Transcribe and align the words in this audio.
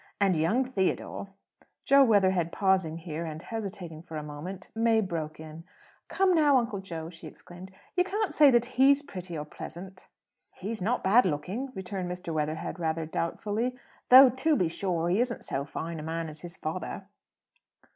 And 0.19 0.35
young 0.35 0.65
Theodore" 0.65 1.27
Jo 1.85 2.03
Weatherhead 2.03 2.51
pausing 2.51 2.97
here, 2.97 3.23
and 3.23 3.39
hesitating 3.39 4.01
for 4.01 4.17
a 4.17 4.23
moment, 4.23 4.69
May 4.73 4.99
broke 4.99 5.39
in, 5.39 5.63
"Come 6.07 6.33
now, 6.33 6.57
Uncle 6.57 6.79
Jo," 6.79 7.11
she 7.11 7.27
exclaimed, 7.27 7.69
"you 7.95 8.03
can't 8.03 8.33
say 8.33 8.49
that 8.49 8.65
he's 8.65 9.03
pretty 9.03 9.37
or 9.37 9.45
pleasant!" 9.45 10.07
"He's 10.55 10.81
not 10.81 11.03
bad 11.03 11.27
looking," 11.27 11.71
returned 11.75 12.09
Mr. 12.09 12.33
Weatherhead, 12.33 12.79
rather 12.79 13.05
doubtfully. 13.05 13.77
"Though, 14.09 14.29
to 14.31 14.55
be 14.55 14.69
sure, 14.69 15.07
he 15.07 15.19
isn't 15.19 15.45
so 15.45 15.65
fine 15.65 15.99
a 15.99 16.01
man 16.01 16.29
as 16.29 16.41
his 16.41 16.57
father." 16.57 17.05